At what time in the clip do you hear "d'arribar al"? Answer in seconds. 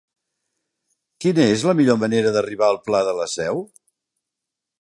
2.39-2.83